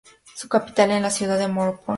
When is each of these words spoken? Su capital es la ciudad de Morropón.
Su 0.33 0.49
capital 0.49 0.89
es 0.89 1.01
la 1.03 1.11
ciudad 1.11 1.37
de 1.37 1.47
Morropón. 1.47 1.85